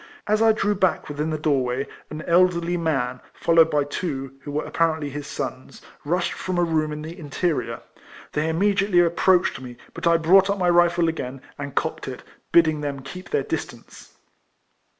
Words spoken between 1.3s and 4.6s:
door way, an elderly man, followed by two, who 222 RECOLLECTIONS OF